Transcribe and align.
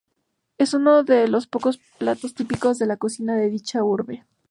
Es 0.57 0.73
uno 0.73 1.03
de 1.03 1.27
los 1.27 1.45
pocos 1.45 1.79
platos 1.99 2.33
típicos 2.33 2.79
de 2.79 2.87
la 2.87 2.97
cocina 2.97 3.35
de 3.35 3.51
dicha 3.51 3.83
urbe. 3.83 4.25